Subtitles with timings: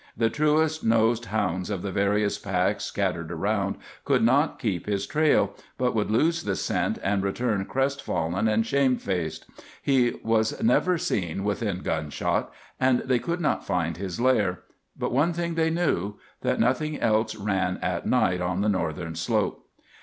[0.17, 5.53] The truest nosed hounds of the various packs scattered around could not keep his trail,
[5.77, 9.45] but would lose the scent and return crest fallen and shame faced.
[9.79, 14.61] He was never seen within gunshot, and they could not find his lair.
[14.97, 19.69] But one thing they knew—that nothing else ran at night on the northern slope.